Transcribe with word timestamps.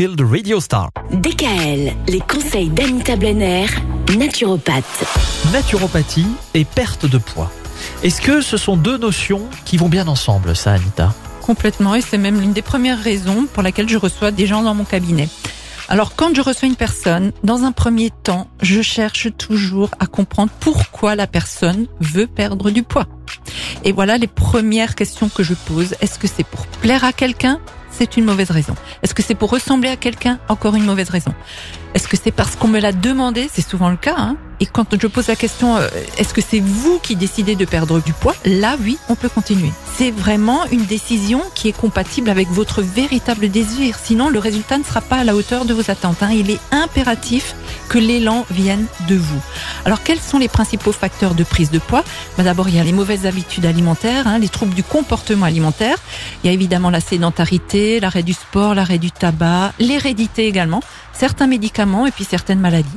Kill 0.00 0.16
the 0.16 0.22
Radio 0.22 0.60
Star. 0.60 0.88
DKL, 1.12 1.92
les 2.08 2.20
conseils 2.20 2.70
d'Anita 2.70 3.16
Blenner, 3.16 3.66
naturopathe. 4.16 5.04
Naturopathie 5.52 6.26
et 6.54 6.64
perte 6.64 7.04
de 7.04 7.18
poids. 7.18 7.52
Est-ce 8.02 8.22
que 8.22 8.40
ce 8.40 8.56
sont 8.56 8.78
deux 8.78 8.96
notions 8.96 9.42
qui 9.66 9.76
vont 9.76 9.90
bien 9.90 10.08
ensemble, 10.08 10.56
ça, 10.56 10.72
Anita? 10.72 11.12
Complètement, 11.42 11.94
et 11.94 12.00
c'est 12.00 12.16
même 12.16 12.40
l'une 12.40 12.54
des 12.54 12.62
premières 12.62 12.98
raisons 12.98 13.46
pour 13.52 13.62
laquelle 13.62 13.90
je 13.90 13.98
reçois 13.98 14.30
des 14.30 14.46
gens 14.46 14.62
dans 14.62 14.72
mon 14.72 14.84
cabinet. 14.84 15.28
Alors 15.90 16.16
quand 16.16 16.34
je 16.34 16.40
reçois 16.40 16.68
une 16.68 16.76
personne, 16.76 17.32
dans 17.44 17.64
un 17.64 17.72
premier 17.72 18.08
temps, 18.08 18.48
je 18.62 18.80
cherche 18.80 19.28
toujours 19.36 19.90
à 19.98 20.06
comprendre 20.06 20.50
pourquoi 20.60 21.14
la 21.14 21.26
personne 21.26 21.88
veut 22.00 22.26
perdre 22.26 22.70
du 22.70 22.82
poids. 22.82 23.06
Et 23.84 23.92
voilà 23.92 24.16
les 24.16 24.28
premières 24.28 24.94
questions 24.94 25.28
que 25.28 25.42
je 25.42 25.52
pose. 25.52 25.94
Est-ce 26.00 26.18
que 26.18 26.26
c'est 26.26 26.46
pour 26.46 26.66
plaire 26.66 27.04
à 27.04 27.12
quelqu'un? 27.12 27.60
C'est 28.00 28.16
une 28.16 28.24
mauvaise 28.24 28.50
raison. 28.50 28.74
Est-ce 29.02 29.12
que 29.12 29.22
c'est 29.22 29.34
pour 29.34 29.50
ressembler 29.50 29.90
à 29.90 29.96
quelqu'un? 29.96 30.38
Encore 30.48 30.74
une 30.74 30.84
mauvaise 30.84 31.10
raison. 31.10 31.34
Est-ce 31.92 32.08
que 32.08 32.16
c'est 32.16 32.30
parce 32.30 32.56
qu'on 32.56 32.68
me 32.68 32.80
l'a 32.80 32.92
demandé? 32.92 33.50
C'est 33.52 33.66
souvent 33.66 33.90
le 33.90 33.98
cas. 33.98 34.14
Hein 34.16 34.36
et 34.60 34.66
quand 34.66 34.94
je 35.00 35.06
pose 35.06 35.28
la 35.28 35.36
question, 35.36 35.76
euh, 35.76 35.88
est-ce 36.18 36.34
que 36.34 36.40
c'est 36.40 36.60
vous 36.60 36.98
qui 36.98 37.16
décidez 37.16 37.56
de 37.56 37.64
perdre 37.64 38.00
du 38.02 38.12
poids? 38.12 38.34
Là, 38.44 38.76
oui, 38.82 38.98
on 39.08 39.16
peut 39.16 39.30
continuer. 39.30 39.70
C'est 39.96 40.10
vraiment 40.10 40.66
une 40.70 40.84
décision 40.84 41.42
qui 41.54 41.68
est 41.68 41.76
compatible 41.76 42.28
avec 42.28 42.48
votre 42.48 42.82
véritable 42.82 43.50
désir. 43.50 43.96
Sinon, 44.02 44.28
le 44.28 44.38
résultat 44.38 44.76
ne 44.76 44.84
sera 44.84 45.00
pas 45.00 45.16
à 45.16 45.24
la 45.24 45.34
hauteur 45.34 45.64
de 45.64 45.72
vos 45.72 45.90
attentes. 45.90 46.22
Hein. 46.22 46.30
Il 46.32 46.50
est 46.50 46.60
impératif 46.72 47.54
que 47.90 47.98
l'élan 47.98 48.46
vienne 48.50 48.86
de 49.08 49.16
vous. 49.16 49.42
Alors, 49.84 50.02
quels 50.04 50.20
sont 50.20 50.38
les 50.38 50.48
principaux 50.48 50.92
facteurs 50.92 51.34
de 51.34 51.42
prise 51.42 51.72
de 51.72 51.80
poids? 51.80 52.04
Bah, 52.38 52.44
D'abord, 52.44 52.68
il 52.68 52.76
y 52.76 52.78
a 52.78 52.84
les 52.84 52.92
mauvaises 52.92 53.26
habitudes 53.26 53.66
alimentaires, 53.66 54.28
hein, 54.28 54.38
les 54.38 54.48
troubles 54.48 54.74
du 54.74 54.84
comportement 54.84 55.44
alimentaire. 55.44 55.96
Il 56.42 56.46
y 56.46 56.50
a 56.50 56.52
évidemment 56.52 56.90
la 56.90 57.00
sédentarité, 57.00 57.98
l'arrêt 57.98 58.22
du 58.22 58.32
sport, 58.32 58.76
l'arrêt 58.76 58.98
du 58.98 59.10
tabac, 59.10 59.72
l'hérédité 59.80 60.46
également, 60.46 60.82
certains 61.12 61.48
médicaments 61.48 62.06
et 62.06 62.12
puis 62.12 62.24
certaines 62.24 62.60
maladies. 62.60 62.88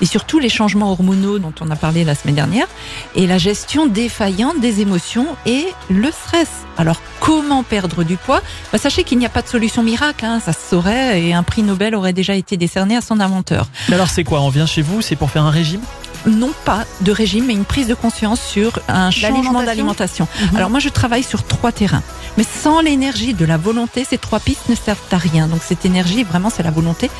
Et 0.00 0.06
surtout 0.06 0.38
les 0.38 0.48
changements 0.48 0.92
hormonaux 0.92 1.40
dont 1.40 1.52
on 1.60 1.68
a 1.70 1.76
parlé 1.76 2.04
la 2.04 2.14
semaine 2.14 2.36
dernière 2.36 2.68
et 3.16 3.26
la 3.26 3.38
gestion 3.38 3.86
défaillante 3.86 4.60
des 4.60 4.80
émotions 4.80 5.26
et 5.44 5.66
le 5.90 6.10
stress. 6.12 6.48
Alors, 6.78 7.00
comment 7.26 7.64
perdre 7.64 8.04
du 8.04 8.16
poids? 8.16 8.40
Bah, 8.72 8.78
Sachez 8.78 9.02
qu'il 9.02 9.18
n'y 9.18 9.26
a 9.26 9.28
pas 9.28 9.42
de 9.42 9.48
solution 9.48 9.82
miracle, 9.82 10.24
hein, 10.24 10.40
ça 10.42 10.52
se 10.52 10.60
saurait 10.70 11.20
et 11.20 11.34
un 11.34 11.42
prix 11.42 11.64
Nobel 11.64 11.96
aurait 11.96 12.12
déjà 12.12 12.34
été 12.34 12.56
décerné 12.56 12.96
à 12.96 13.00
son 13.00 13.18
inventeur. 13.18 13.66
Mais 13.88 13.96
alors 13.96 14.08
c'est 14.08 14.22
quoi? 14.22 14.40
On 14.40 14.48
vient 14.48 14.66
chez 14.66 14.82
vous, 14.82 15.02
c'est 15.02 15.16
pour 15.16 15.30
faire 15.30 15.42
un 15.42 15.50
régime? 15.50 15.80
Non 16.26 16.52
pas 16.64 16.84
de 17.02 17.12
régime, 17.12 17.46
mais 17.46 17.52
une 17.52 17.64
prise 17.64 17.86
de 17.88 17.94
conscience 17.94 18.40
sur 18.40 18.80
un 18.88 19.10
changement 19.10 19.62
d'alimentation. 19.62 20.26
Mhm. 20.40 20.56
Alors 20.56 20.70
moi, 20.70 20.80
je 20.80 20.88
travaille 20.88 21.22
sur 21.22 21.44
trois 21.44 21.70
terrains. 21.70 22.02
Mais 22.36 22.44
sans 22.44 22.80
l'énergie 22.80 23.32
de 23.32 23.44
la 23.44 23.56
volonté, 23.56 24.04
ces 24.04 24.18
trois 24.18 24.40
pistes 24.40 24.68
ne 24.68 24.74
servent 24.74 24.98
à 25.12 25.18
rien. 25.18 25.46
Donc 25.46 25.60
cette 25.64 25.84
énergie, 25.84 26.24
vraiment, 26.24 26.50
c'est 26.50 26.64
la 26.64 26.72
volonté. 26.72 27.10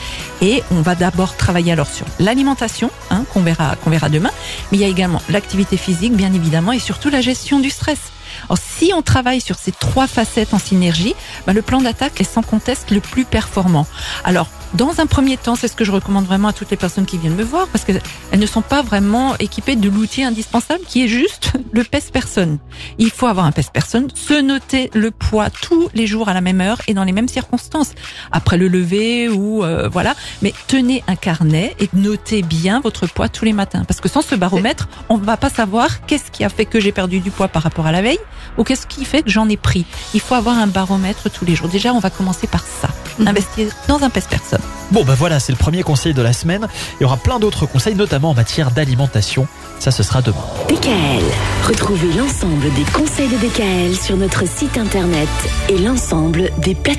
Et 0.42 0.62
on 0.72 0.82
va 0.82 0.96
d'abord 0.96 1.36
travailler 1.36 1.72
alors 1.72 1.86
sur 1.86 2.04
l'alimentation, 2.18 2.90
hein, 3.10 3.24
qu'on 3.32 3.42
verra, 3.42 3.76
qu'on 3.76 3.90
verra 3.90 4.08
demain. 4.08 4.30
Mais 4.72 4.78
il 4.78 4.80
y 4.80 4.84
a 4.84 4.88
également 4.88 5.22
l'activité 5.28 5.76
physique, 5.76 6.14
bien 6.14 6.32
évidemment, 6.32 6.72
et 6.72 6.80
surtout 6.80 7.08
la 7.08 7.20
gestion 7.20 7.60
du 7.60 7.70
stress. 7.70 7.98
Alors, 8.44 8.58
si 8.58 8.92
on 8.94 9.02
travaille 9.02 9.40
sur 9.40 9.56
ces 9.56 9.72
trois 9.72 10.06
facettes 10.06 10.54
en 10.54 10.58
synergie, 10.58 11.14
bah, 11.46 11.52
le 11.52 11.62
plan 11.62 11.80
d'attaque 11.80 12.20
est 12.20 12.24
sans 12.24 12.42
conteste 12.42 12.90
le 12.90 13.00
plus 13.00 13.24
performant. 13.24 13.86
Alors, 14.24 14.48
dans 14.74 15.00
un 15.00 15.06
premier 15.06 15.36
temps, 15.36 15.54
c'est 15.54 15.68
ce 15.68 15.76
que 15.76 15.84
je 15.84 15.92
recommande 15.92 16.26
vraiment 16.26 16.48
à 16.48 16.52
toutes 16.52 16.70
les 16.70 16.76
personnes 16.76 17.06
qui 17.06 17.18
viennent 17.18 17.34
me 17.34 17.44
voir 17.44 17.68
parce 17.68 17.84
qu'elles 17.84 18.00
ne 18.34 18.46
sont 18.46 18.62
pas 18.62 18.82
vraiment 18.82 19.36
équipées 19.38 19.76
de 19.76 19.88
l'outil 19.88 20.22
indispensable 20.22 20.84
qui 20.86 21.04
est 21.04 21.08
juste 21.08 21.52
le 21.72 21.84
pèse-personne. 21.84 22.58
Il 22.98 23.10
faut 23.10 23.26
avoir 23.26 23.46
un 23.46 23.52
pèse-personne, 23.52 24.08
se 24.14 24.40
noter 24.40 24.90
le 24.94 25.10
poids 25.10 25.50
tous 25.50 25.88
les 25.94 26.06
jours 26.06 26.28
à 26.28 26.34
la 26.34 26.40
même 26.40 26.60
heure 26.60 26.80
et 26.88 26.94
dans 26.94 27.04
les 27.04 27.12
mêmes 27.12 27.28
circonstances. 27.28 27.92
Après 28.32 28.58
le 28.58 28.68
lever 28.68 29.28
ou 29.28 29.64
euh, 29.64 29.88
voilà, 29.88 30.14
mais 30.42 30.52
tenez 30.66 31.02
un 31.06 31.16
carnet 31.16 31.74
et 31.78 31.88
notez 31.94 32.42
bien 32.42 32.80
votre 32.80 33.06
poids 33.06 33.28
tous 33.28 33.44
les 33.44 33.52
matins 33.52 33.84
parce 33.84 34.00
que 34.00 34.08
sans 34.08 34.22
ce 34.22 34.34
baromètre, 34.34 34.88
on 35.08 35.16
va 35.16 35.36
pas 35.36 35.50
savoir 35.50 36.04
qu'est-ce 36.06 36.30
qui 36.30 36.44
a 36.44 36.48
fait 36.48 36.66
que 36.66 36.80
j'ai 36.80 36.92
perdu 36.92 37.20
du 37.20 37.30
poids 37.30 37.48
par 37.48 37.62
rapport 37.62 37.86
à 37.86 37.92
la 37.92 38.02
veille 38.02 38.20
ou 38.58 38.64
qu'est-ce 38.64 38.86
qui 38.86 39.04
fait 39.04 39.22
que 39.22 39.30
j'en 39.30 39.48
ai 39.48 39.56
pris. 39.56 39.86
Il 40.14 40.20
faut 40.20 40.34
avoir 40.34 40.58
un 40.58 40.66
baromètre 40.66 41.30
tous 41.30 41.44
les 41.44 41.54
jours. 41.54 41.68
Déjà, 41.68 41.92
on 41.94 41.98
va 41.98 42.10
commencer 42.10 42.46
par 42.46 42.64
ça. 42.64 42.88
Investir 43.24 43.68
dans 43.88 44.02
un 44.02 44.10
pèse-personne. 44.10 44.60
Bon, 44.90 45.04
ben 45.04 45.14
voilà, 45.14 45.40
c'est 45.40 45.52
le 45.52 45.58
premier 45.58 45.82
conseil 45.82 46.14
de 46.14 46.22
la 46.22 46.32
semaine. 46.32 46.68
Il 46.98 47.02
y 47.02 47.06
aura 47.06 47.16
plein 47.16 47.38
d'autres 47.38 47.66
conseils, 47.66 47.94
notamment 47.94 48.30
en 48.30 48.34
matière 48.34 48.70
d'alimentation. 48.70 49.46
Ça, 49.78 49.90
ce 49.90 50.02
sera 50.02 50.22
demain. 50.22 50.44
DKL. 50.68 51.24
Retrouvez 51.66 52.12
l'ensemble 52.12 52.72
des 52.74 52.84
conseils 52.92 53.28
de 53.28 53.36
DKL 53.36 53.96
sur 53.96 54.16
notre 54.16 54.46
site 54.46 54.78
internet 54.78 55.28
et 55.68 55.78
l'ensemble 55.78 56.50
des 56.58 56.74
plateformes. 56.74 56.96